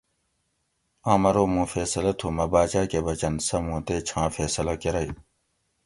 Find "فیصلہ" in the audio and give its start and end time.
1.73-2.11, 4.35-4.73